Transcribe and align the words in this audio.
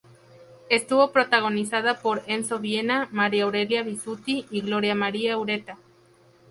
Estuvo 0.69 1.11
protagonizada 1.11 1.99
por 2.01 2.23
Enzo 2.25 2.57
Viena, 2.57 3.07
María 3.11 3.43
Aurelia 3.43 3.83
Bisutti 3.83 4.47
y 4.49 4.61
Gloria 4.61 4.95
María 4.95 5.37
Ureta. 5.37 5.77